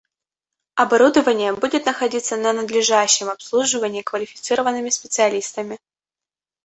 [0.73, 5.77] Оборудование будет находиться на надлежащем обслуживании квалифицированными специалистами